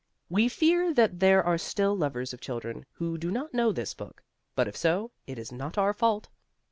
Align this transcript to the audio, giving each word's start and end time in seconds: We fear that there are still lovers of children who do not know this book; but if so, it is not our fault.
We 0.31 0.49
fear 0.49 0.95
that 0.95 1.19
there 1.19 1.43
are 1.43 1.59
still 1.59 1.95
lovers 1.95 2.33
of 2.33 2.41
children 2.41 2.87
who 2.93 3.19
do 3.19 3.29
not 3.29 3.53
know 3.53 3.71
this 3.71 3.93
book; 3.93 4.23
but 4.55 4.67
if 4.67 4.75
so, 4.75 5.11
it 5.27 5.37
is 5.37 5.51
not 5.51 5.77
our 5.77 5.93
fault. 5.93 6.27